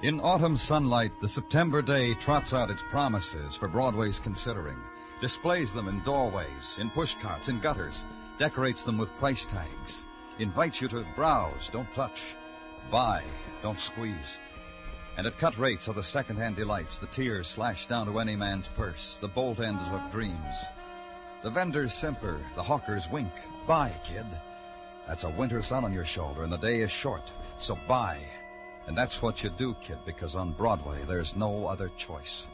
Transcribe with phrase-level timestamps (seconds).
[0.00, 4.76] In autumn sunlight, the September day trots out its promises for Broadway's considering,
[5.20, 8.04] displays them in doorways, in pushcarts, in gutters,
[8.38, 10.04] decorates them with price tags,
[10.38, 12.36] invites you to browse, don't touch,
[12.92, 13.24] buy,
[13.60, 14.38] don't squeeze.
[15.16, 18.68] And at cut rates are the second-hand delights, the tears slashed down to any man's
[18.68, 20.64] purse, the bolt ends of dreams.
[21.42, 23.32] The vendors simper, the hawkers wink.
[23.66, 24.26] Buy, kid.
[25.08, 28.20] That's a winter sun on your shoulder, and the day is short, so buy.
[28.88, 32.46] And that's what you do, kid, because on Broadway there's no other choice.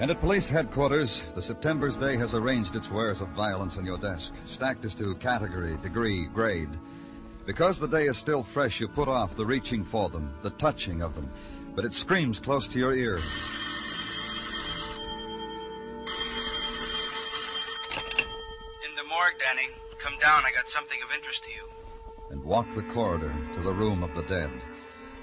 [0.00, 3.96] And at police headquarters, the September's Day has arranged its wares of violence on your
[3.96, 6.68] desk, stacked as to category, degree, grade.
[7.46, 11.00] Because the day is still fresh, you put off the reaching for them, the touching
[11.00, 11.30] of them,
[11.76, 13.18] but it screams close to your ear.
[20.24, 20.42] Down.
[20.46, 21.68] I got something of interest to you.
[22.30, 24.50] and walk the corridor to the room of the dead.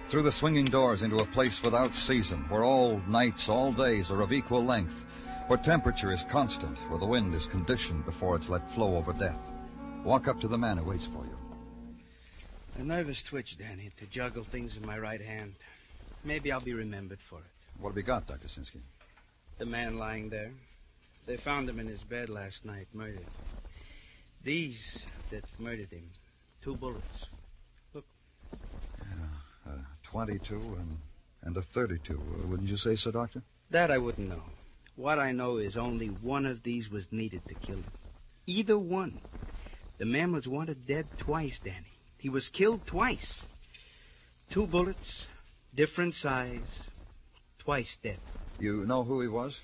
[0.08, 4.22] Through the swinging doors into a place without season, where all nights, all days are
[4.22, 5.04] of equal length,
[5.48, 9.52] where temperature is constant, where the wind is conditioned before it's let flow over death.
[10.04, 11.38] Walk up to the man who waits for you.
[12.78, 15.56] A nervous twitch, Danny, to juggle things in my right hand.
[16.24, 17.82] Maybe I'll be remembered for it.
[17.82, 18.48] What have you got, Dr.
[18.48, 18.82] Sinsky?
[19.58, 20.52] The man lying there.
[21.26, 23.26] They found him in his bed last night, murdered.
[24.44, 26.10] These that murdered him.
[26.62, 27.28] Two bullets.
[27.96, 29.72] Uh,
[30.04, 30.98] 22 and,
[31.44, 33.44] and a 32, uh, wouldn't you say so, Doctor?
[33.70, 34.44] That I wouldn't know.
[34.96, 37.92] What I know is only one of these was needed to kill him.
[38.48, 39.22] Either one.
[39.98, 41.94] The man was wanted dead twice, Danny.
[42.18, 43.44] He was killed twice.
[44.50, 45.28] Two bullets,
[45.74, 46.88] different size,
[47.60, 48.20] twice dead.
[48.60, 49.62] You know who he was?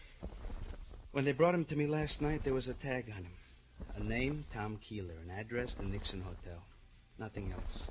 [1.12, 3.37] When they brought him to me last night, there was a tag on him.
[3.96, 5.16] A name, Tom Keeler.
[5.24, 6.62] An address, the Nixon Hotel.
[7.20, 7.84] Nothing else.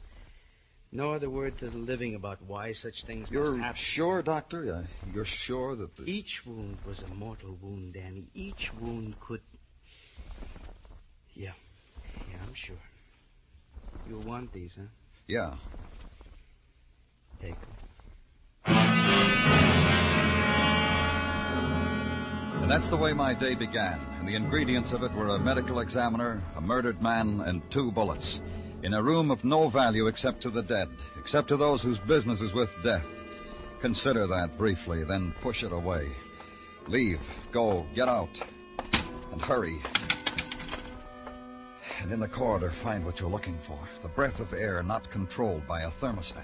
[0.93, 3.75] No other word to the living about why such things You're must happen.
[3.77, 4.73] sure, Doctor?
[4.73, 4.83] Uh,
[5.13, 6.05] you're sure that the...
[6.05, 8.29] Each wound was a mortal wound, Danny.
[8.35, 9.41] Each wound could.
[11.35, 11.53] Yeah.
[12.31, 12.77] Yeah, I'm sure.
[14.09, 14.87] You'll want these, huh?
[15.27, 15.55] Yeah.
[17.41, 17.71] Take them.
[22.71, 24.01] That's the way my day began.
[24.19, 28.43] And the ingredients of it were a medical examiner, a murdered man, and two bullets.
[28.83, 30.89] In a room of no value except to the dead,
[31.19, 33.23] except to those whose business is with death.
[33.81, 36.11] Consider that briefly, then push it away.
[36.89, 37.21] Leave,
[37.53, 38.41] go, get out,
[39.33, 39.81] and hurry.
[42.01, 45.67] And in the corridor, find what you're looking for the breath of air not controlled
[45.67, 46.43] by a thermostat.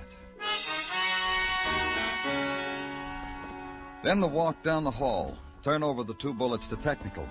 [4.04, 5.36] Then the walk down the hall.
[5.62, 7.28] Turn over the two bullets to technical.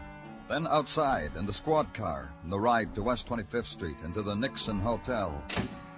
[0.47, 4.21] Then outside in the squad car, and the ride to West 25th Street and to
[4.21, 5.43] the Nixon Hotel.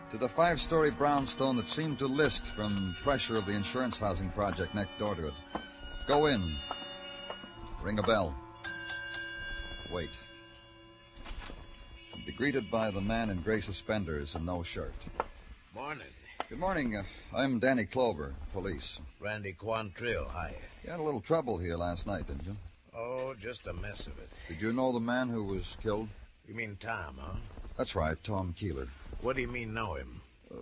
[0.10, 4.32] To the five story brownstone that seemed to list from pressure of the insurance housing
[4.32, 5.34] project next door to it.
[6.08, 6.42] Go in.
[7.84, 8.34] Ring a bell.
[9.92, 10.10] Wait.
[12.14, 14.96] And be greeted by the man in gray suspenders and no shirt.
[15.76, 16.08] Morning.
[16.50, 16.98] Good morning.
[16.98, 17.04] Uh,
[17.36, 19.00] I'm Danny Clover, police.
[19.20, 20.56] Randy Quantrill, hi.
[20.84, 22.56] You had a little trouble here last night, didn't you?
[22.96, 24.30] Oh, just a mess of it.
[24.48, 26.10] Did you know the man who was killed?
[26.48, 27.36] You mean Tom, huh?
[27.78, 28.88] That's right, Tom Keeler.
[29.22, 30.22] What do you mean know him?
[30.52, 30.58] Uh,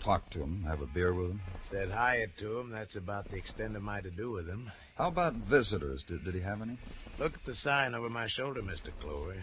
[0.00, 1.40] talk to him, have a beer with him.
[1.70, 2.70] Said hi to him.
[2.70, 4.72] That's about the extent of my to do with him.
[4.96, 6.02] How about visitors?
[6.02, 6.78] Did, did he have any?
[7.18, 8.90] Look at the sign over my shoulder, Mr.
[9.00, 9.36] Clover.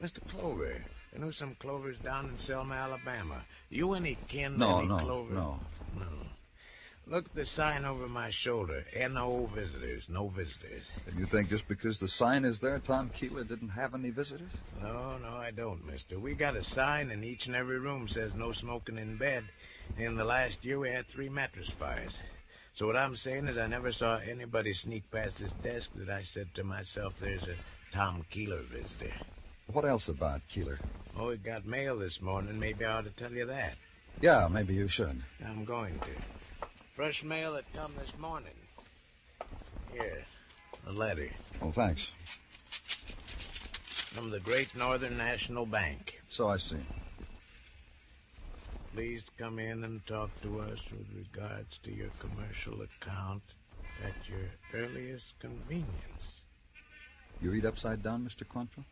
[0.00, 0.26] Mr.
[0.28, 0.82] Clover,
[1.14, 3.42] I know some Clovers down in Selma, Alabama.
[3.68, 5.34] You any kin to No, any no, Clover?
[5.34, 5.40] no.
[5.40, 5.60] No.
[7.10, 8.84] Look at the sign over my shoulder.
[8.92, 9.46] N.O.
[9.46, 10.08] visitors.
[10.08, 10.92] No visitors.
[11.08, 14.52] And you think just because the sign is there, Tom Keeler didn't have any visitors?
[14.80, 16.20] No, no, I don't, mister.
[16.20, 19.42] We got a sign in each and every room says no smoking in bed.
[19.96, 22.20] In the last year, we had three mattress fires.
[22.74, 26.22] So what I'm saying is I never saw anybody sneak past this desk that I
[26.22, 27.56] said to myself, there's a
[27.90, 29.14] Tom Keeler visitor.
[29.66, 30.78] What else about Keeler?
[31.18, 32.60] Oh, we got mail this morning.
[32.60, 33.74] Maybe I ought to tell you that.
[34.20, 35.24] Yeah, maybe you should.
[35.44, 36.12] I'm going to.
[37.00, 38.52] Fresh mail that come this morning.
[39.90, 40.22] Here,
[40.86, 41.30] a letter
[41.62, 42.12] Oh, thanks.
[44.12, 46.20] from the Great Northern National Bank.
[46.28, 46.76] So I see.
[48.92, 53.44] Please come in and talk to us with regards to your commercial account
[54.04, 56.42] at your earliest convenience.
[57.40, 58.46] You read upside down, Mr.
[58.46, 58.84] Quantrill?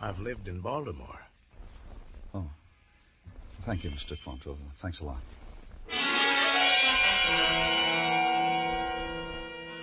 [0.00, 1.26] I've lived in Baltimore.
[2.32, 2.48] Oh.
[3.62, 4.16] Thank you, Mr.
[4.24, 4.56] Quantrill.
[4.76, 5.18] Thanks a lot.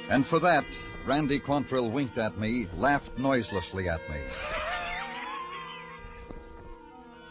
[0.10, 0.66] And for that,
[1.06, 4.20] Randy Quantrill winked at me, laughed noiselessly at me.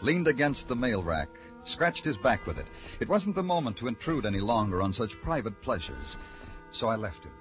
[0.01, 1.29] Leaned against the mail rack,
[1.63, 2.67] scratched his back with it.
[2.99, 6.17] It wasn't the moment to intrude any longer on such private pleasures,
[6.71, 7.31] so I left him.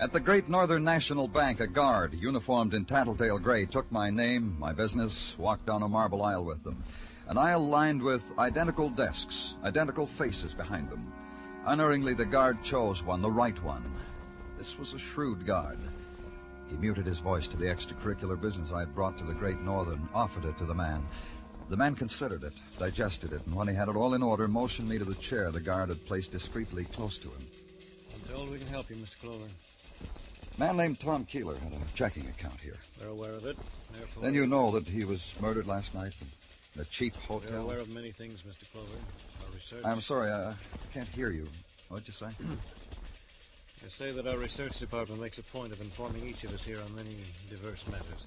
[0.00, 4.54] At the Great Northern National Bank, a guard, uniformed in tattletale gray, took my name,
[4.56, 6.84] my business, walked down a marble aisle with them.
[7.26, 11.12] An aisle lined with identical desks, identical faces behind them.
[11.66, 13.82] Unerringly, the guard chose one, the right one.
[14.56, 15.80] This was a shrewd guard.
[16.70, 20.08] He muted his voice to the extracurricular business I had brought to the Great Northern,
[20.14, 21.04] offered it to the man.
[21.70, 24.88] The man considered it, digested it, and when he had it all in order, motioned
[24.88, 27.48] me to the chair the guard had placed discreetly close to him.
[28.14, 29.18] I'm told we can help you, Mr.
[29.20, 29.48] Clover.
[30.58, 32.78] A man named Tom Keeler had a checking account here.
[32.98, 33.56] They're aware of it.
[33.92, 36.14] Therefore, Then you know that he was murdered last night
[36.74, 37.52] in a cheap hotel.
[37.52, 38.68] We're aware of many things, Mr.
[38.72, 38.88] Clover.
[39.46, 39.84] Our research.
[39.84, 40.56] I'm sorry, I, I
[40.92, 41.48] can't hear you.
[41.88, 42.26] What'd you say?
[43.84, 46.80] I say that our research department makes a point of informing each of us here
[46.80, 47.18] on many
[47.48, 48.26] diverse matters.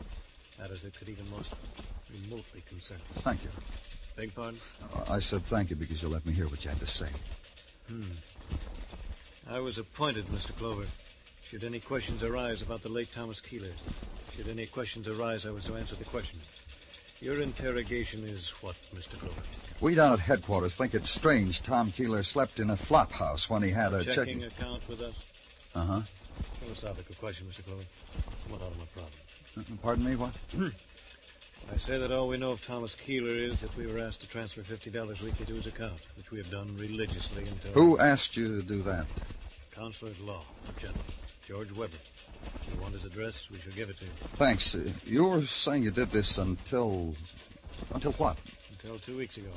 [0.58, 1.52] Matters that could even most
[2.10, 3.24] remotely concern us.
[3.24, 3.50] Thank you.
[4.16, 4.62] Beg pardon?
[5.10, 7.10] I said thank you because you let me hear what you had to say.
[7.90, 8.12] Hmm.
[9.50, 10.56] I was appointed, Mr.
[10.56, 10.88] Clover.
[11.52, 13.74] Should any questions arise about the late Thomas Keeler,
[14.34, 16.40] should any questions arise, I was to answer the question.
[17.20, 19.20] Your interrogation is what, Mr.
[19.20, 19.42] Clover?
[19.82, 23.64] We down at headquarters think it's strange Tom Keeler slept in a flop house when
[23.64, 24.44] he had a Checking checking.
[24.46, 25.16] account with us?
[25.76, 26.02] Uh huh.
[26.62, 27.66] Philosophical question, Mr.
[27.66, 27.84] Clover.
[28.38, 29.82] Somewhat out of my province.
[29.84, 30.32] Pardon me, what?
[31.74, 34.28] I say that all we know of Thomas Keeler is that we were asked to
[34.28, 37.74] transfer $50 weekly to his account, which we have done religiously until...
[37.74, 39.06] Who asked you to do that?
[39.76, 41.06] Counselor at law, a gentleman,
[41.52, 41.98] George Weber.
[42.64, 44.12] If you want his address, we shall give it to you.
[44.36, 44.74] Thanks.
[44.74, 47.14] Uh, you were saying you did this until.
[47.94, 48.38] Until what?
[48.72, 49.50] Until two weeks ago,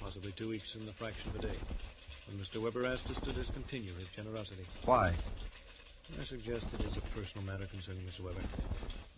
[0.00, 1.58] possibly two weeks in the fraction of a day,
[2.28, 2.62] when Mr.
[2.62, 4.64] Weber asked us to discontinue his generosity.
[4.84, 5.16] Why?
[6.20, 8.20] I suggested it as a personal matter concerning Mr.
[8.20, 8.44] Weber.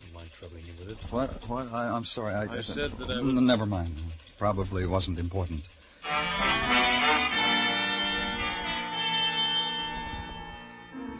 [0.01, 0.99] Don't mind troubling you with it.
[1.11, 1.47] What?
[1.47, 1.71] What?
[1.75, 2.33] I, I'm sorry.
[2.33, 3.99] I, I said that I would- Never mind.
[4.39, 5.69] Probably wasn't important.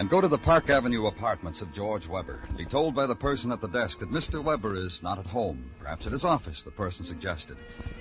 [0.01, 2.41] And go to the Park Avenue apartments of George Weber.
[2.57, 4.43] Be told by the person at the desk that Mr.
[4.43, 7.57] Weber is not at home, perhaps at his office, the person suggested.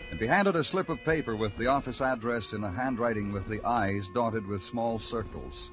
[0.10, 3.48] And be handed a slip of paper with the office address in a handwriting with
[3.48, 5.70] the I's dotted with small circles.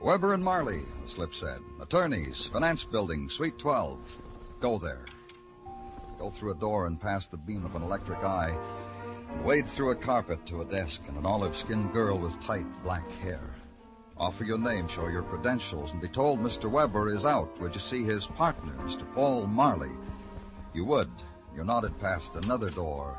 [0.00, 1.60] Weber and Marley, the slip said.
[1.80, 3.98] Attorneys, Finance Building, Suite 12.
[4.58, 5.06] Go there.
[6.18, 8.56] Go through a door and past the beam of an electric eye.
[9.30, 12.66] And wade through a carpet to a desk and an olive skinned girl with tight
[12.82, 13.51] black hair.
[14.22, 16.70] Offer your name, show your credentials, and be told Mr.
[16.70, 17.60] Weber is out.
[17.60, 19.02] Would you see his partner, Mr.
[19.16, 19.90] Paul Marley?
[20.72, 21.10] You would.
[21.56, 23.18] You're nodded past another door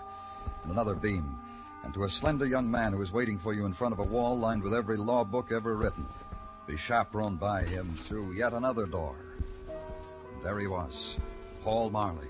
[0.63, 1.38] and another beam,
[1.83, 4.03] and to a slender young man who is waiting for you in front of a
[4.03, 6.05] wall lined with every law book ever written.
[6.67, 9.17] Be chaperoned by him through yet another door.
[9.67, 11.17] And there he was,
[11.63, 12.29] Paul Marley,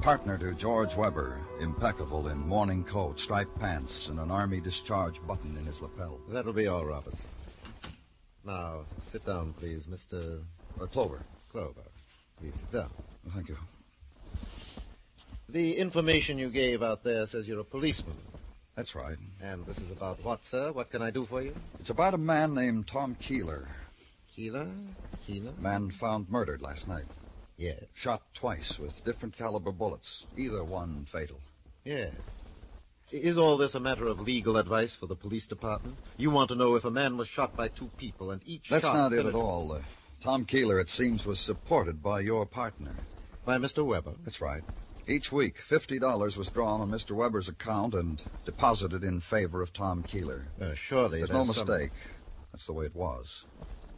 [0.00, 5.56] partner to George Weber, impeccable in morning coat, striped pants, and an army discharge button
[5.56, 6.20] in his lapel.
[6.28, 7.28] That'll be all, Robertson.
[8.46, 10.40] Now, sit down, please, Mr.
[10.80, 11.20] Uh, Clover.
[11.50, 11.82] Clover.
[12.38, 12.90] Please sit down.
[13.34, 13.58] Thank you.
[15.48, 18.16] The information you gave out there says you're a policeman.
[18.76, 19.16] That's right.
[19.42, 20.70] And this is about what, sir?
[20.70, 21.56] What can I do for you?
[21.80, 23.66] It's about a man named Tom Keeler.
[24.32, 24.68] Keeler?
[25.26, 25.52] Keeler?
[25.58, 27.06] Man found murdered last night.
[27.56, 27.82] Yes.
[27.94, 31.40] Shot twice with different caliber bullets, either one fatal.
[31.84, 32.12] Yes.
[33.12, 35.96] Is all this a matter of legal advice for the police department?
[36.16, 38.84] You want to know if a man was shot by two people and each That's
[38.84, 38.96] shot...
[38.96, 39.72] not it at all.
[39.72, 39.80] Uh,
[40.20, 42.94] Tom Keeler, it seems, was supported by your partner.
[43.44, 43.84] By Mr.
[43.86, 44.14] Weber?
[44.24, 44.64] That's right.
[45.06, 47.12] Each week, $50 was drawn on Mr.
[47.12, 50.46] Weber's account and deposited in favor of Tom Keeler.
[50.60, 51.92] Uh, surely There's there's no some- mistake.
[52.52, 53.44] That's the way it was.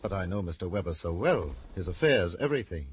[0.03, 0.69] But I know Mr.
[0.69, 1.55] Weber so well.
[1.75, 2.89] His affairs, everything.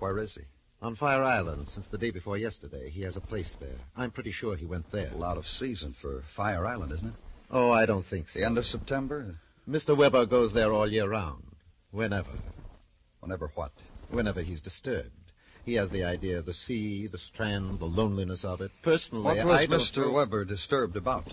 [0.00, 0.42] Where is he?
[0.84, 2.90] On Fire Island since the day before yesterday.
[2.90, 3.78] He has a place there.
[3.96, 5.10] I'm pretty sure he went there.
[5.14, 7.14] A lot of season for Fire Island, isn't it?
[7.50, 8.38] Oh, I don't think so.
[8.38, 9.36] The end of September?
[9.66, 9.96] Mr.
[9.96, 11.56] Weber goes there all year round.
[11.90, 12.32] Whenever.
[13.20, 13.72] Whenever what?
[14.10, 15.32] Whenever he's disturbed.
[15.64, 18.70] He has the idea of the sea, the strand, the loneliness of it.
[18.82, 20.02] Personally, What was I don't Mr.
[20.04, 21.32] know- Weber disturbed about?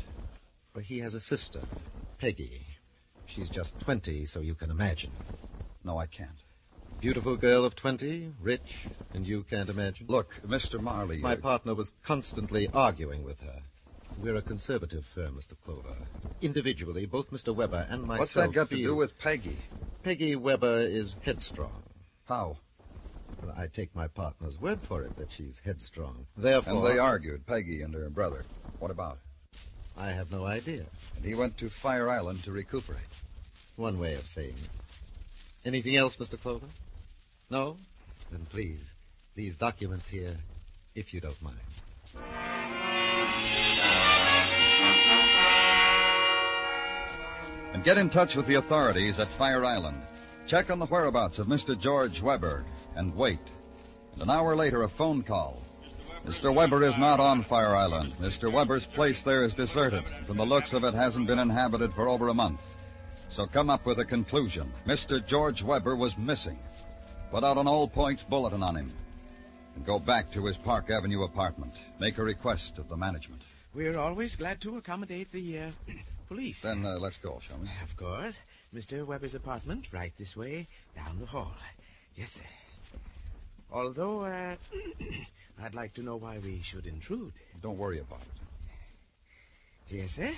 [0.74, 1.60] Well, he has a sister,
[2.20, 2.67] Peggy.
[3.25, 5.12] She's just 20, so you can imagine.
[5.84, 6.39] No, I can't.
[7.01, 10.05] Beautiful girl of 20, rich, and you can't imagine?
[10.08, 10.79] Look, Mr.
[10.79, 11.17] Marley.
[11.17, 13.63] My uh, partner was constantly arguing with her.
[14.22, 15.53] We're a conservative firm, Mr.
[15.65, 15.96] Clover.
[16.43, 17.55] Individually, both Mr.
[17.55, 19.58] Weber and myself What's that got to do with Peggy?
[20.03, 21.81] Peggy Weber is headstrong.
[22.27, 22.58] How?
[23.41, 26.27] Well, I take my partner's word for it that she's headstrong.
[26.38, 28.46] Therefore, And they argued, Peggy and her brother.
[28.77, 29.17] What about?
[29.98, 30.86] I have no idea.
[31.15, 33.01] And he went to Fire Island to recuperate.
[33.75, 34.70] One way of saying it.
[35.65, 36.39] Anything else, Mr.
[36.39, 36.67] Clover?
[37.51, 37.75] No?
[38.31, 38.96] Then please,
[39.36, 40.38] these documents here,
[40.96, 41.58] if you don't mind.
[47.74, 50.01] And get in touch with the authorities at Fire Island.
[50.48, 51.77] Check on the whereabouts of Mr.
[51.77, 52.63] George Weber
[52.96, 53.51] and wait.
[54.13, 55.62] And an hour later, a phone call.
[56.25, 56.53] Mr.
[56.53, 58.13] Weber is not on Fire Island.
[58.22, 58.50] Mr.
[58.50, 60.05] Weber's place there is deserted.
[60.25, 62.77] From the looks of it, hasn't been inhabited for over a month.
[63.27, 64.72] So come up with a conclusion.
[64.86, 65.25] Mr.
[65.25, 66.60] George Weber was missing.
[67.31, 68.91] Put out an all points bulletin on him.
[69.75, 71.73] And go back to his Park Avenue apartment.
[71.97, 73.43] Make a request of the management.
[73.73, 75.71] We're always glad to accommodate the uh,
[76.27, 76.61] police.
[76.61, 77.69] Then uh, let's go, shall we?
[77.81, 78.41] Of course.
[78.75, 79.05] Mr.
[79.05, 81.53] Weber's apartment, right this way, down the hall.
[82.15, 82.43] Yes, sir.
[83.71, 84.55] Although, uh,
[85.63, 87.31] I'd like to know why we should intrude.
[87.61, 89.95] Don't worry about it.
[89.95, 90.33] Yes, sir.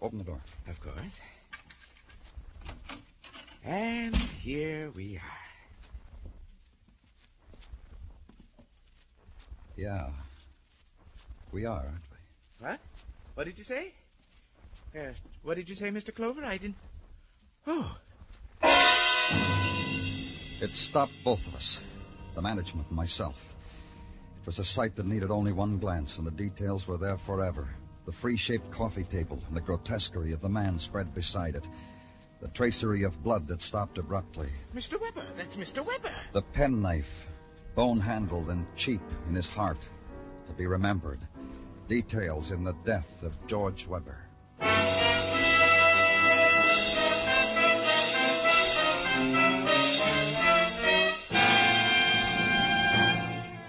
[0.00, 0.40] Open the door.
[0.66, 1.20] Of course.
[3.62, 5.49] And here we are.
[9.80, 10.08] Yeah.
[11.52, 12.66] We are, aren't we?
[12.66, 12.80] What?
[13.34, 13.94] What did you say?
[14.94, 16.14] Uh, what did you say, Mr.
[16.14, 16.44] Clover?
[16.44, 16.76] I didn't.
[17.66, 17.96] Oh,
[20.60, 21.80] It stopped both of us,
[22.34, 23.54] the management and myself.
[24.42, 27.66] It was a sight that needed only one glance, and the details were there forever.
[28.04, 31.66] The free-shaped coffee table and the grotesquerie of the man spread beside it.
[32.42, 34.48] The tracery of blood that stopped abruptly.
[34.74, 35.00] Mr.
[35.00, 35.24] Weber.
[35.38, 35.84] That's Mr.
[35.84, 36.12] Weber.
[36.34, 37.26] The penknife,
[37.74, 39.78] bone-handled and cheap in his heart,
[40.46, 41.20] to be remembered.
[41.88, 44.18] Details in the death of George Weber.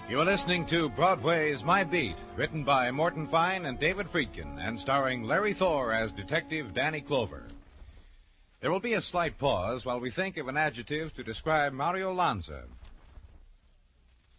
[0.09, 4.77] You are listening to Broadway's My Beat, written by Morton Fine and David Friedkin, and
[4.77, 7.45] starring Larry Thor as Detective Danny Clover.
[8.59, 12.13] There will be a slight pause while we think of an adjective to describe Mario
[12.13, 12.65] Lanza.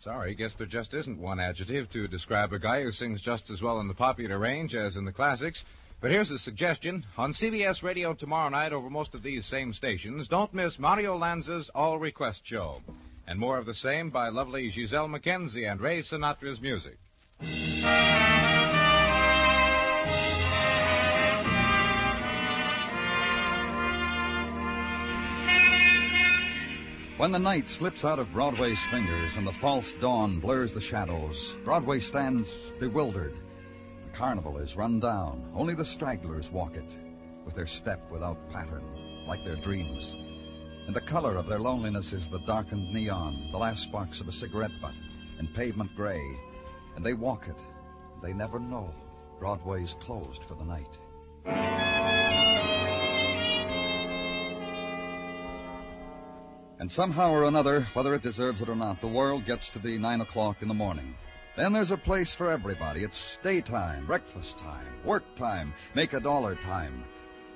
[0.02, 3.62] Sorry, guess there just isn't one adjective to describe a guy who sings just as
[3.62, 5.64] well in the popular range as in the classics.
[6.00, 7.06] But here's a suggestion.
[7.16, 11.68] On CBS Radio tomorrow night over most of these same stations, don't miss Mario Lanza's
[11.68, 12.82] All Request Show.
[13.28, 16.98] And more of the same by lovely Gisele MacKenzie and Ray Sinatra's music.
[27.22, 31.56] When the night slips out of Broadway's fingers and the false dawn blurs the shadows,
[31.62, 33.38] Broadway stands bewildered.
[34.06, 35.48] The carnival is run down.
[35.54, 36.98] Only the stragglers walk it,
[37.44, 38.82] with their step without pattern,
[39.24, 40.16] like their dreams.
[40.88, 44.32] And the color of their loneliness is the darkened neon, the last sparks of a
[44.32, 44.94] cigarette butt,
[45.38, 46.24] and pavement gray.
[46.96, 47.62] And they walk it.
[48.20, 48.92] They never know.
[49.38, 52.01] Broadway's closed for the night.
[56.82, 59.98] And somehow or another, whether it deserves it or not, the world gets to be
[59.98, 61.14] nine o'clock in the morning.
[61.56, 63.04] Then there's a place for everybody.
[63.04, 67.04] It's daytime, breakfast time, work time, make a dollar time.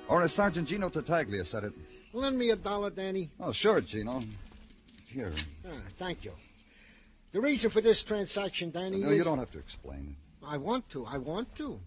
[0.07, 1.73] Or as Sergeant Gino Tartaglia said it,
[2.13, 3.29] Lend me a dollar, Danny.
[3.41, 4.21] oh, sure, Gino.
[5.07, 5.33] Here.
[5.67, 6.31] Ah, thank you.
[7.33, 9.17] The reason for this transaction, Danny, No, is...
[9.17, 10.15] you don't have to explain.
[10.41, 10.45] It.
[10.47, 11.05] I want to.
[11.05, 11.77] I want to.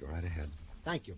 [0.00, 0.50] Go right ahead.
[0.84, 1.16] Thank you.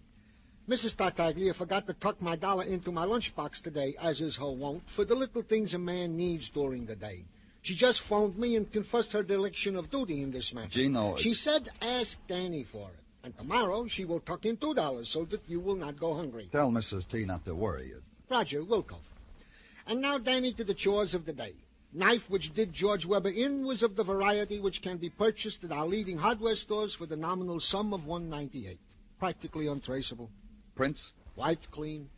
[0.69, 0.97] Mrs.
[0.97, 5.03] Tartaglia forgot to tuck my dollar into my lunchbox today, as is her wont, for
[5.03, 7.25] the little things a man needs during the day.
[7.63, 10.69] She just phoned me and confessed her dereliction of duty in this matter.
[10.69, 12.97] Gino, She said ask Danny for it.
[13.25, 16.49] And tomorrow she will tuck in two dollars so that you will not go hungry.
[16.53, 17.09] tell Mrs.
[17.09, 17.95] T not to worry.
[18.29, 18.99] Roger, we'll go.
[19.87, 21.55] And now, Danny, to the chores of the day.
[21.95, 25.73] Knife which did George Weber in was of the variety which can be purchased at
[25.73, 28.79] our leading hardware stores for the nominal sum of 198.
[29.19, 30.31] Practically untraceable.
[30.79, 31.13] Prince?
[31.35, 32.09] Wiped clean.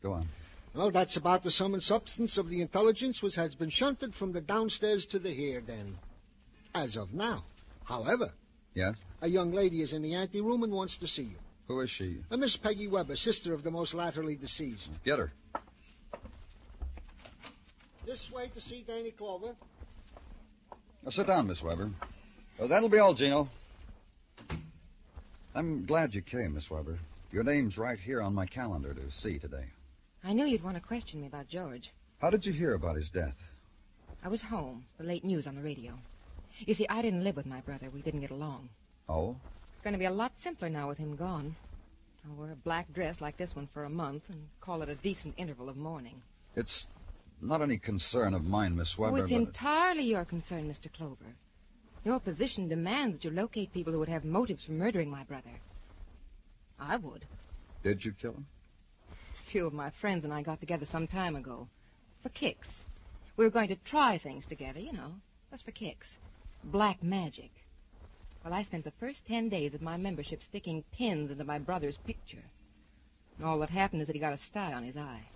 [0.00, 0.28] Go on.
[0.74, 4.30] Well, that's about the sum and substance of the intelligence which has been shunted from
[4.30, 5.96] the downstairs to the here, Danny.
[6.72, 7.42] As of now.
[7.82, 8.32] However,
[8.74, 8.94] Yes?
[9.20, 11.36] a young lady is in the anteroom and wants to see you.
[11.66, 12.20] Who is she?
[12.30, 15.02] A Miss Peggy Weber, sister of the most latterly deceased.
[15.02, 15.32] Get her.
[18.06, 19.56] This way to see Danny Clover.
[21.02, 21.90] Now, sit down, Miss Weber.
[22.60, 23.48] Uh, that'll be all, Gino.
[25.56, 27.00] I'm glad you came, Miss Weber.
[27.32, 29.66] Your name's right here on my calendar to see today.
[30.24, 31.92] I knew you'd want to question me about George.
[32.18, 33.38] How did you hear about his death?
[34.24, 34.84] I was home.
[34.98, 35.92] The late news on the radio.
[36.66, 37.88] You see, I didn't live with my brother.
[37.88, 38.68] We didn't get along.
[39.08, 39.36] Oh?
[39.72, 41.54] It's going to be a lot simpler now with him gone.
[42.26, 44.96] I'll wear a black dress like this one for a month and call it a
[44.96, 46.20] decent interval of mourning.
[46.56, 46.88] It's
[47.40, 49.18] not any concern of mine, Miss Weber.
[49.18, 50.92] oh, it's entirely your concern, Mr.
[50.92, 51.36] Clover.
[52.04, 55.60] Your position demands that you locate people who would have motives for murdering my brother.
[56.80, 57.26] I would.
[57.82, 58.46] Did you kill him?
[59.10, 61.68] A few of my friends and I got together some time ago.
[62.22, 62.86] For kicks.
[63.36, 65.14] We were going to try things together, you know,
[65.50, 66.18] just for kicks.
[66.64, 67.50] Black magic.
[68.44, 71.98] Well, I spent the first ten days of my membership sticking pins into my brother's
[71.98, 72.44] picture.
[73.36, 75.28] And all that happened is that he got a sty on his eye.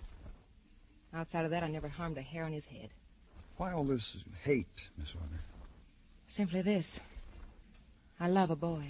[1.15, 2.91] Outside of that, I never harmed a hair on his head.
[3.57, 5.41] Why all this hate, Miss Weber?
[6.27, 7.01] Simply this.
[8.19, 8.87] I love a boy.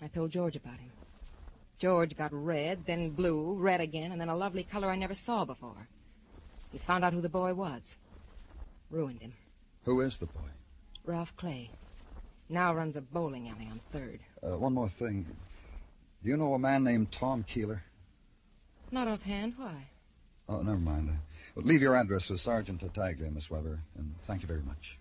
[0.00, 0.90] I told George about him.
[1.82, 5.44] George got red, then blue, red again, and then a lovely color I never saw
[5.44, 5.88] before.
[6.70, 7.96] He found out who the boy was.
[8.88, 9.32] Ruined him.
[9.82, 10.52] Who is the boy?
[11.04, 11.70] Ralph Clay.
[12.48, 14.20] Now runs a bowling alley on Third.
[14.40, 15.26] Uh, one more thing.
[16.22, 17.82] Do you know a man named Tom Keeler?
[18.92, 19.88] Not offhand, why?
[20.48, 21.10] Oh, never mind.
[21.10, 25.00] Uh, leave your address with Sergeant Tartaglia, Miss Weber, and thank you very much.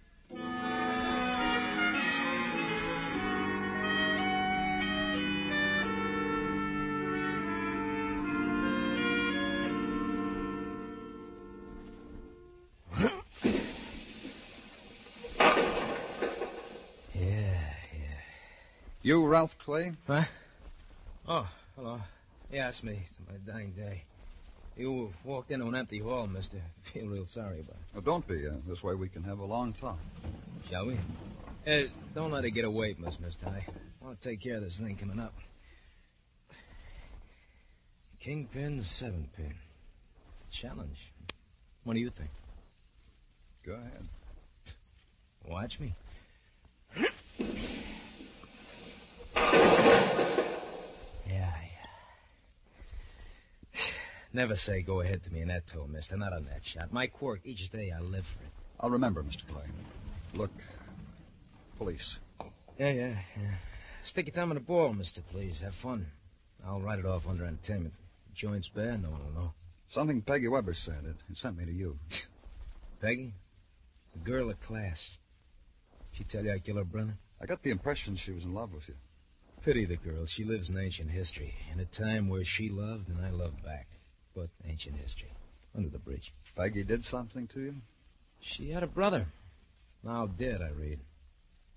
[19.12, 19.92] You, Ralph Clay?
[20.08, 20.24] Huh?
[21.28, 21.46] Oh,
[21.76, 22.00] hello.
[22.50, 22.98] Yeah, it's me.
[23.06, 24.06] It's my dying day.
[24.78, 26.62] You walked into an empty hall, mister.
[26.84, 27.98] Feel real sorry about it.
[27.98, 28.48] Oh, don't be.
[28.48, 30.00] Uh, this way we can have a long talk.
[30.70, 30.98] Shall we?
[31.68, 33.48] Uh, don't let it get away from us, mister.
[33.48, 33.66] I
[34.00, 35.34] want to take care of this thing coming up.
[38.22, 39.56] Kingpin, seven pin.
[40.52, 41.12] Challenge.
[41.84, 42.30] What do you think?
[43.66, 44.08] Go ahead.
[45.50, 45.96] Watch me.
[49.36, 49.90] Yeah,
[51.28, 51.52] yeah.
[54.34, 56.16] Never say go ahead to me in that tone, mister.
[56.16, 56.94] Not on that shot.
[56.94, 58.50] My quirk, each day I live for it.
[58.80, 59.46] I'll remember, Mr.
[59.48, 59.64] Clay.
[60.34, 60.52] Look,
[61.78, 62.18] police.
[62.80, 63.56] Yeah, yeah, yeah.
[64.04, 65.60] Stick your thumb in the ball, mister, please.
[65.60, 66.08] Have fun.
[66.66, 67.94] I'll write it off under entertainment.
[68.34, 69.54] Joint's bad, no one will know.
[69.90, 71.04] Something Peggy Weber said.
[71.06, 72.00] It, it sent me to you.
[73.02, 73.34] Peggy?
[74.14, 75.18] The girl of class.
[76.12, 77.16] She tell you I kill her brother?
[77.42, 78.96] I got the impression she was in love with you.
[79.64, 80.26] Pity the girl.
[80.26, 81.56] She lives in ancient history.
[81.74, 83.88] In a time where she loved and I loved back.
[84.36, 85.32] But ancient history.
[85.76, 86.34] Under the bridge.
[86.56, 87.76] Peggy did something to you?
[88.40, 89.28] She had a brother.
[90.04, 91.00] Now dead, I read.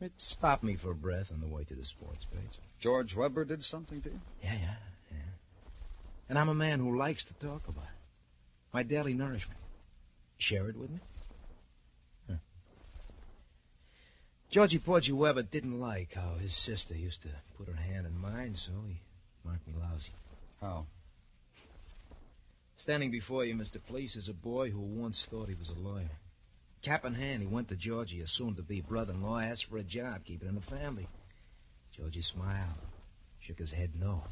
[0.01, 2.59] It stopped me for a breath on the way to the sports page.
[2.79, 4.21] George Weber did something to you?
[4.43, 4.77] Yeah, yeah,
[5.11, 5.19] yeah.
[6.29, 8.01] And I'm a man who likes to talk about it.
[8.73, 9.61] My daily nourishment.
[10.37, 10.99] Share it with me?
[12.29, 12.37] Huh.
[14.51, 18.57] Georgie Porgy Weber didn't like how his sister used to put her hand in mine,
[18.57, 19.01] so he
[19.45, 20.13] marked me lousy.
[20.61, 20.87] How?
[22.85, 23.83] Standing before you, Mr.
[23.83, 26.19] Police, is a boy who once thought he was a lawyer.
[26.83, 30.43] Cap in hand, he went to Georgie, a soon-to-be brother-in-law, asked for a job, keep
[30.43, 31.09] it in the family.
[31.97, 32.77] Georgie smiled,
[33.41, 34.25] shook his head no.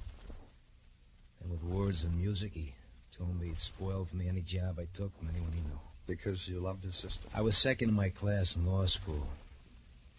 [1.41, 2.75] Then with words and music, he
[3.17, 5.81] told me he'd spoil for me any job I took from anyone he knew.
[6.07, 7.27] Because you loved his sister?
[7.35, 9.27] I was second in my class in law school.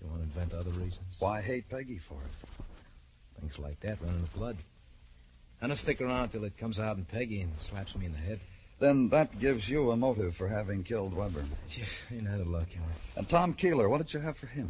[0.02, 1.18] You want to invent other reasons?
[1.20, 2.64] Why hate Peggy for it?
[3.40, 4.58] Things like that run in the blood.
[5.64, 8.20] I don't stick around till it comes out in Peggy and slaps me in the
[8.20, 8.42] head.
[8.80, 11.46] Then that gives you a motive for having killed Weber.
[12.12, 12.82] You know the luck, know.
[13.16, 14.70] And Tom Keeler, what did you have for him?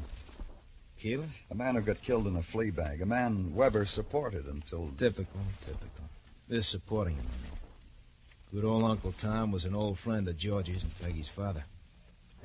[1.00, 1.26] Keeler?
[1.50, 3.02] A man who got killed in a flea bag.
[3.02, 4.92] A man Weber supported until.
[4.96, 6.06] Typical, typical.
[6.48, 8.62] This supporting him, I mean.
[8.62, 11.64] Good old Uncle Tom was an old friend of Georgie's and Peggy's father.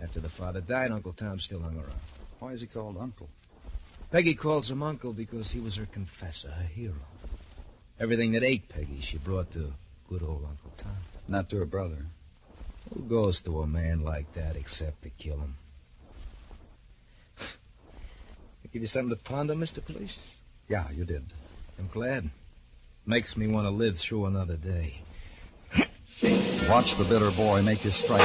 [0.02, 2.00] After the father died, Uncle Tom still hung around.
[2.38, 3.28] Why is he called Uncle?
[4.10, 6.94] Peggy calls him Uncle because he was her confessor, her hero.
[8.00, 9.72] Everything that ate Peggy, she brought to
[10.08, 10.92] good old Uncle Tom.
[11.26, 12.06] Not to her brother.
[12.94, 15.56] Who goes to a man like that except to kill him?
[17.40, 19.84] I give you something to ponder, Mr.
[19.84, 20.16] Police?
[20.68, 21.24] Yeah, you did.
[21.78, 22.30] I'm glad.
[23.04, 25.00] Makes me want to live through another day.
[26.68, 28.20] Watch the bitter boy make his strike.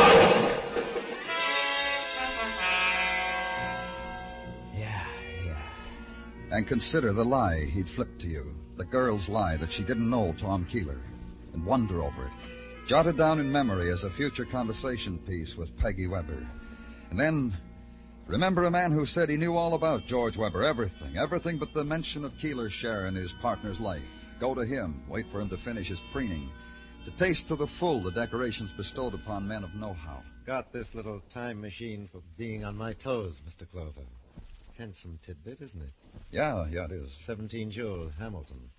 [4.75, 5.05] Yeah,
[5.45, 5.57] yeah.
[6.51, 8.53] And consider the lie he'd flipped to you.
[8.75, 10.99] The girl's lie that she didn't know Tom Keeler.
[11.53, 12.31] And wonder over it.
[12.87, 16.45] jotted down in memory as a future conversation piece with Peggy Weber.
[17.09, 17.53] And then
[18.27, 21.83] remember a man who said he knew all about George Weber, everything, everything but the
[21.83, 24.01] mention of Keeler's share in his partner's life.
[24.39, 26.49] Go to him, wait for him to finish his preening,
[27.05, 30.21] to taste to the full the decorations bestowed upon men of know-how.
[30.45, 33.69] Got this little time machine for being on my toes, Mr.
[33.71, 34.01] Clover.
[34.83, 35.93] Handsome tidbit, isn't it?
[36.29, 37.15] Yeah, yeah, it is.
[37.19, 38.69] 17 jewels, Hamilton.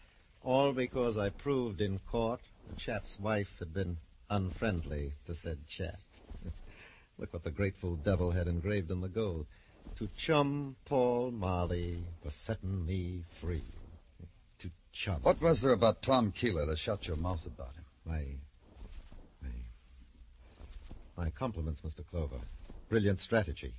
[0.43, 3.97] All because I proved in court the chap's wife had been
[4.29, 5.99] unfriendly to said chap.
[7.19, 9.47] Look what the grateful devil had engraved in the gold.
[9.97, 13.65] To chum Paul Marley for setting me free.
[14.59, 15.21] To chum.
[15.23, 17.85] What was there about Tom Keeler that shut your mouth about him?
[18.05, 18.27] My.
[19.41, 19.55] My.
[21.17, 22.07] My compliments, Mr.
[22.07, 22.41] Clover.
[22.91, 23.73] Brilliant strategy.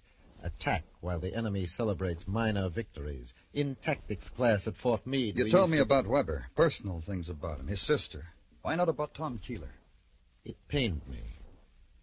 [0.44, 3.34] Attack while the enemy celebrates minor victories.
[3.54, 5.38] In tactics class at Fort Meade.
[5.38, 8.28] You told me to- about Weber, personal things about him, his sister.
[8.62, 9.76] Why not about Tom Keeler?
[10.44, 11.40] It pained me.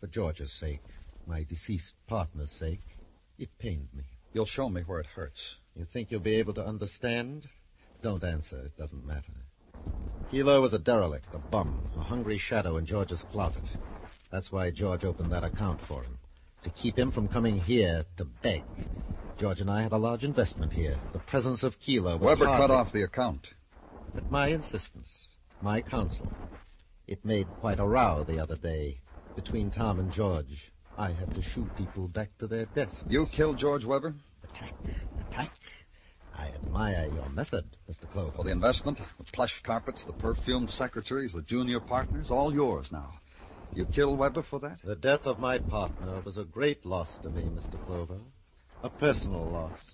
[0.01, 0.83] For George's sake,
[1.27, 2.99] my deceased partner's sake,
[3.39, 4.05] it pained me.
[4.33, 5.57] You'll show me where it hurts.
[5.77, 7.49] You think you'll be able to understand?
[8.01, 8.59] Don't answer.
[8.67, 9.33] It doesn't matter.
[10.31, 13.65] Keeler was a derelict, a bum, a hungry shadow in George's closet.
[14.31, 16.19] That's why George opened that account for him.
[16.63, 18.65] To keep him from coming here to beg.
[19.37, 20.97] George and I had a large investment here.
[21.13, 23.55] The presence of Keeler was Weber cut off the account.
[24.17, 25.27] At my insistence,
[25.61, 26.29] my counsel.
[27.09, 28.99] It made quite a row the other day
[29.35, 30.71] between Tom and George.
[30.97, 33.05] I had to shoo people back to their desks.
[33.09, 34.15] You killed George Weber?
[34.45, 34.75] Attack,
[35.19, 35.53] attack.
[36.39, 38.09] I admire your method, Mr.
[38.09, 38.33] Clover.
[38.37, 43.15] For the investment, the plush carpets, the perfumed secretaries, the junior partners, all yours now.
[43.75, 44.81] You killed Weber for that?
[44.85, 47.83] The death of my partner was a great loss to me, Mr.
[47.87, 48.19] Clover.
[48.83, 49.93] A personal loss.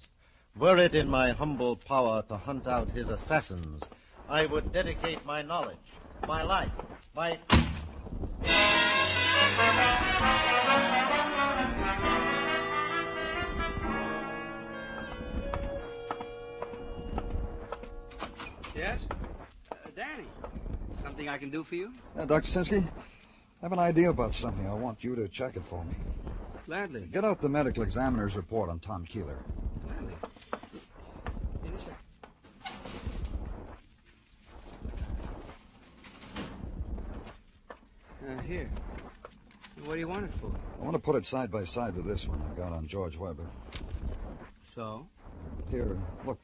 [0.56, 3.88] Were it in my humble power to hunt out his assassins,
[4.28, 5.76] I would dedicate my knowledge,
[6.26, 6.74] my life,
[7.14, 7.38] my.
[18.74, 19.00] Yes?
[19.70, 20.24] Uh, Danny,
[21.00, 21.92] something I can do for you?
[22.18, 22.48] Uh, Dr.
[22.48, 22.88] Sinsky,
[23.60, 24.68] I have an idea about something.
[24.68, 25.94] I want you to check it for me.
[26.66, 27.08] Gladly.
[27.12, 29.36] Get out the medical examiner's report on Tom Keeler.
[29.84, 30.14] Gladly.
[31.64, 31.94] In a sec.
[38.28, 38.70] Uh, here.
[39.84, 40.52] What do you want it for?
[40.80, 43.16] I want to put it side by side with this one I got on George
[43.16, 43.46] Weber.
[44.72, 45.06] So?
[45.68, 46.38] Here, look.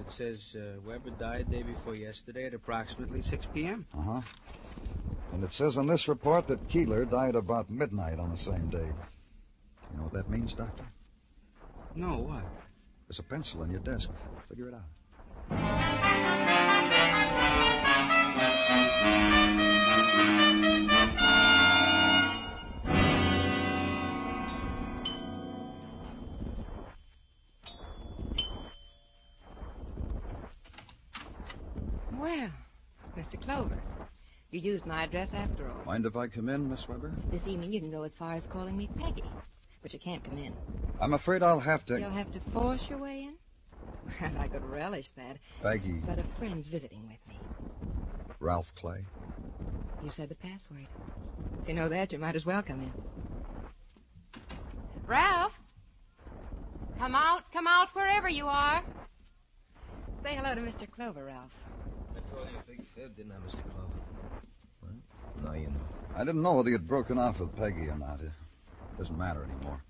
[0.00, 3.84] It says uh, Weber died day before yesterday at approximately 6 p.m.
[3.92, 4.20] Uh huh.
[5.38, 8.78] And it says on this report that Keeler died about midnight on the same day.
[8.78, 10.82] You know what that means, Doctor?
[11.94, 12.42] No, what?
[13.06, 14.10] There's a pencil in your desk.
[14.48, 14.82] Figure it out.
[32.18, 32.50] Well,
[33.16, 33.40] Mr.
[33.40, 33.80] Clover,
[34.50, 35.84] you used my address after all.
[35.84, 37.14] Mind if I come in, Miss Weber?
[37.30, 39.30] This evening you can go as far as calling me Peggy,
[39.82, 40.54] but you can't come in.
[41.00, 42.00] I'm afraid I'll have to.
[42.00, 43.34] You'll have to force your way in?
[44.22, 45.36] Well, I could relish that.
[45.62, 46.02] Peggy.
[46.06, 47.42] But a friend's visiting with me.
[48.40, 49.04] Ralph Clay.
[50.00, 50.86] You said the password.
[51.62, 52.94] If you know that, you might as well come in.
[55.06, 55.58] Ralph!
[56.98, 58.80] Come out, come out wherever you are.
[60.22, 60.90] Say hello to Mr.
[60.90, 61.52] Clover, Ralph.
[62.16, 63.62] I told you a big fib, didn't I, Mr.
[63.72, 64.00] Clover?
[64.82, 64.92] Well,
[65.44, 65.86] now you know.
[66.18, 68.20] I didn't know whether you'd broken off with Peggy or not.
[68.20, 68.32] It
[68.98, 69.84] doesn't matter anymore.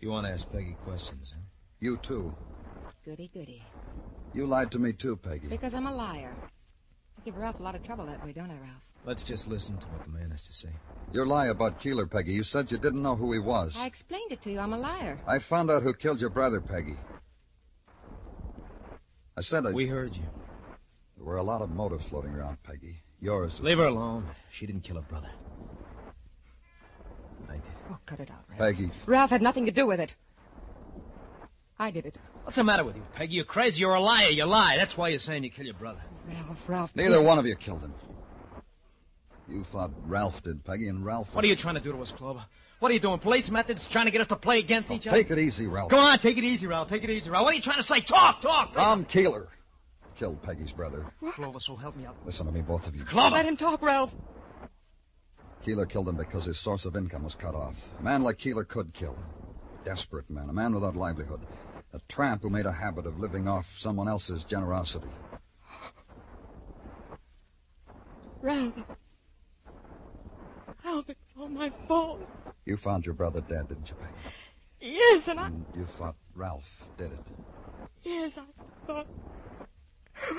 [0.00, 1.42] You want to ask Peggy questions, huh?
[1.80, 2.34] You too.
[3.04, 3.62] Goody, goody.
[4.32, 5.48] You lied to me too, Peggy.
[5.48, 6.32] Because I'm a liar.
[7.18, 8.86] I give Ralph a lot of trouble that way, don't I, Ralph?
[9.04, 10.70] Let's just listen to what the man has to say.
[11.12, 12.32] Your lie about Keeler, Peggy.
[12.32, 13.74] You said you didn't know who he was.
[13.76, 14.58] I explained it to you.
[14.60, 15.18] I'm a liar.
[15.28, 16.96] I found out who killed your brother, Peggy.
[19.36, 19.72] I said I...
[19.72, 20.24] We heard you.
[21.18, 22.96] There were a lot of motives floating around, Peggy.
[23.20, 23.60] Yours.
[23.60, 24.26] Leave her alone.
[24.50, 25.28] She didn't kill her brother.
[27.86, 27.94] I did.
[27.94, 28.58] Oh, cut it out, Ralph.
[28.58, 28.90] Peggy.
[29.06, 30.14] Ralph had nothing to do with it.
[31.78, 32.18] I did it.
[32.44, 33.34] What's the matter with you, Peggy?
[33.34, 33.80] You're crazy.
[33.80, 34.30] You're a liar.
[34.30, 34.76] You lie.
[34.76, 36.00] That's why you're saying you kill your brother.
[36.28, 36.96] Ralph, Ralph.
[36.96, 37.26] Neither please.
[37.26, 37.92] one of you killed him.
[39.48, 41.34] You thought Ralph did, Peggy, and Ralph.
[41.34, 42.44] What are you trying to do to us, Clover?
[42.78, 43.18] What are you doing?
[43.18, 43.88] Police methods?
[43.88, 45.16] Trying to get us to play against each other?
[45.16, 45.90] Take it easy, Ralph.
[45.90, 46.88] Go on, take it easy, Ralph.
[46.88, 47.44] Take it easy, Ralph.
[47.44, 48.00] What are you trying to say?
[48.00, 48.72] Talk, talk.
[48.72, 49.48] Tom Keeler
[50.16, 51.06] killed Peggy's brother.
[51.32, 52.16] Clover, so help me out.
[52.24, 53.04] Listen to me, both of you.
[53.04, 53.36] Clover!
[53.36, 54.14] Let him talk, Ralph.
[55.66, 57.74] Keeler killed him because his source of income was cut off.
[57.98, 59.16] A man like Keeler could kill.
[59.74, 61.42] A desperate man, a man without livelihood.
[61.92, 65.10] A tramp who made a habit of living off someone else's generosity.
[68.40, 68.76] Ralph.
[70.84, 72.20] Ralph, it's all my fault.
[72.64, 74.14] You found your brother dead, didn't you, Peggy?
[74.80, 75.48] Yes, and I.
[75.74, 77.22] You thought Ralph did it.
[78.04, 78.44] Yes, I
[78.86, 79.08] thought.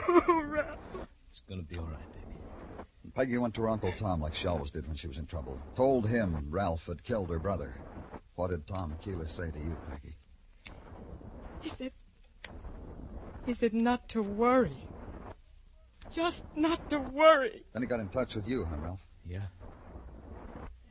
[0.07, 1.05] Oh, Ralph.
[1.29, 2.16] It's gonna be all right, baby.
[3.17, 5.59] Peggy went to her Uncle Tom like she always did when she was in trouble.
[5.75, 7.73] Told him Ralph had killed her brother.
[8.35, 10.13] What did Tom Keeler say to you, Peggy?
[11.59, 11.93] He said.
[13.43, 14.85] He said not to worry.
[16.11, 17.63] Just not to worry.
[17.73, 19.03] Then he got in touch with you, huh, Ralph?
[19.27, 19.47] Yeah.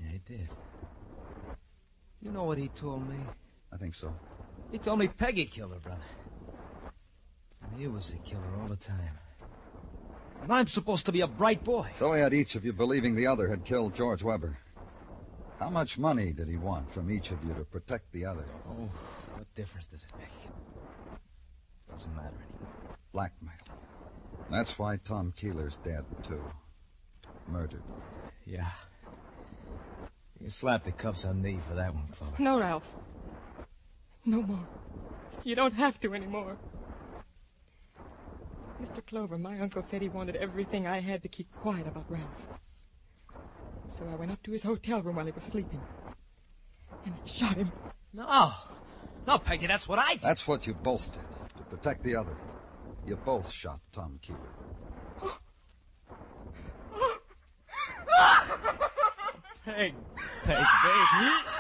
[0.01, 0.49] Yeah, he did.
[2.21, 3.31] You know what he told me?
[3.73, 4.17] I think so.
[4.73, 6.03] He told me Peggy killed her brother.
[7.63, 9.21] And he was the killer all the time.
[10.47, 11.89] And I'm supposed to be a bright boy.
[11.97, 14.57] So he had each of you believing the other had killed George Weber.
[15.59, 18.45] How much money did he want from each of you to protect the other?
[18.69, 18.89] Oh,
[19.35, 20.29] what difference does it make?
[20.29, 22.95] It Doesn't matter anymore.
[23.13, 23.55] Blackmail.
[24.49, 26.45] That's why Tom Keeler's dead, too.
[27.49, 27.83] Murdered.
[28.45, 28.71] Yeah.
[30.41, 32.41] You slap the cuffs on me for that one, Clover.
[32.41, 32.89] No, Ralph.
[34.25, 34.69] No more.
[35.43, 36.57] You don't have to anymore.
[38.81, 39.05] Mr.
[39.05, 42.49] Clover, my uncle said he wanted everything I had to keep quiet about Ralph.
[43.89, 45.83] So I went up to his hotel room while he was sleeping.
[47.05, 47.73] And I shot him.
[48.13, 48.53] No.
[49.27, 50.23] No, Peggy, that's what I did.
[50.23, 51.25] That's what you both did,
[51.57, 52.39] to protect the other.
[53.05, 54.53] You both shot Tom Keeler.
[59.65, 59.95] Peg.
[60.45, 61.56] Peg, baby.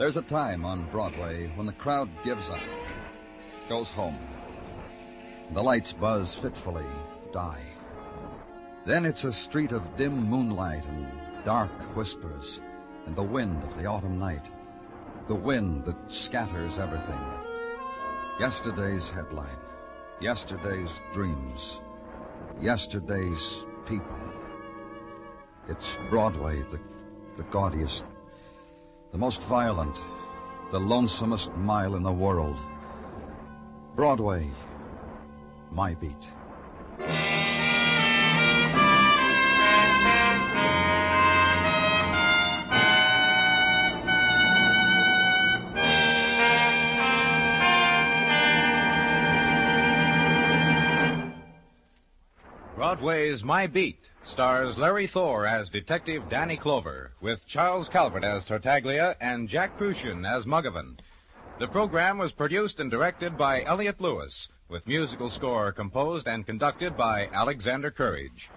[0.00, 2.62] There's a time on Broadway when the crowd gives up,
[3.68, 4.18] goes home.
[5.52, 6.86] The lights buzz fitfully,
[7.32, 7.60] die.
[8.86, 11.06] Then it's a street of dim moonlight and
[11.44, 12.60] dark whispers,
[13.04, 14.46] and the wind of the autumn night.
[15.28, 17.20] The wind that scatters everything.
[18.40, 19.58] Yesterday's headline,
[20.18, 21.78] yesterday's dreams,
[22.58, 24.18] yesterday's people.
[25.68, 26.80] It's Broadway, the,
[27.36, 28.06] the gaudiest,
[29.12, 29.96] the most violent,
[30.70, 32.60] the lonesomest mile in the world.
[33.96, 34.48] Broadway,
[35.72, 37.29] my beat.
[52.90, 59.14] Broadway's My Beat stars Larry Thor as Detective Danny Clover, with Charles Calvert as Tartaglia
[59.20, 60.98] and Jack Kruschen as Muggavan.
[61.60, 66.96] The program was produced and directed by Elliott Lewis, with musical score composed and conducted
[66.96, 68.50] by Alexander Courage.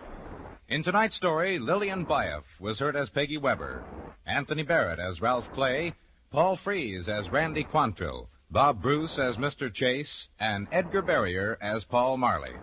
[0.67, 3.83] In tonight's story, Lillian Buyeff was heard as Peggy Weber,
[4.25, 5.93] Anthony Barrett as Ralph Clay,
[6.31, 9.71] Paul Frees as Randy Quantrill, Bob Bruce as Mr.
[9.71, 12.53] Chase, and Edgar Barrier as Paul Marley.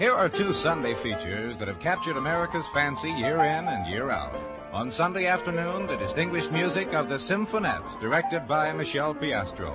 [0.00, 4.34] Here are two Sunday features that have captured America's fancy year in and year out.
[4.72, 9.74] On Sunday afternoon, the distinguished music of the Symphonette, directed by Michel Piastro.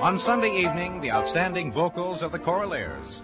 [0.00, 3.22] On Sunday evening, the outstanding vocals of the Choraleers.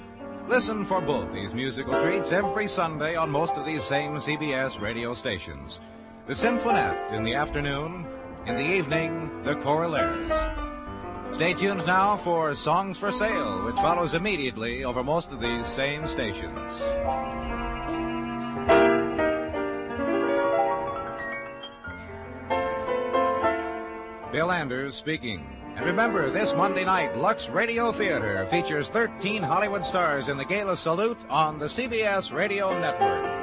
[0.48, 5.14] Listen for both these musical treats every Sunday on most of these same CBS radio
[5.14, 5.78] stations.
[6.26, 8.05] The Symphonette in the afternoon,
[8.46, 10.62] in the evening, the Choraleers.
[11.33, 16.07] Stay tuned now for Songs for Sale, which follows immediately over most of these same
[16.07, 16.73] stations.
[24.31, 25.45] Bill Anders speaking.
[25.77, 30.77] And remember, this Monday night, Lux Radio Theater features 13 Hollywood stars in the gala
[30.77, 33.41] salute on the CBS Radio Network.